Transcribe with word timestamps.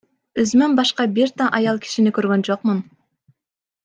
Өзүмөн 0.43 0.71
башка 0.79 1.05
бир 1.19 1.33
да 1.41 1.49
аял 1.59 1.81
кишини 1.85 2.13
көргөн 2.19 2.47
жокмун. 2.51 2.81